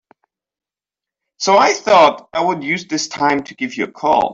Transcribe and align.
So 1.37 1.57
I 1.57 1.73
thought 1.73 2.27
I 2.33 2.43
would 2.43 2.63
use 2.63 2.87
this 2.87 3.07
time 3.07 3.43
to 3.43 3.53
give 3.53 3.77
you 3.77 3.83
a 3.83 3.91
call. 3.91 4.29